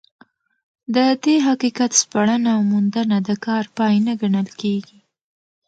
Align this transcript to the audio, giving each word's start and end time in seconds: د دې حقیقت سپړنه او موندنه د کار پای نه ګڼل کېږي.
د 0.95 0.97
دې 1.23 1.35
حقیقت 1.47 1.91
سپړنه 2.01 2.49
او 2.55 2.61
موندنه 2.71 3.17
د 3.27 3.29
کار 3.45 3.65
پای 3.77 3.95
نه 4.07 4.13
ګڼل 4.21 4.49
کېږي. 4.61 4.99